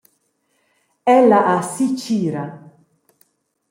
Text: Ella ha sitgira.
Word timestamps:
Ella 1.15 1.39
ha 1.53 1.57
sitgira. 1.73 2.45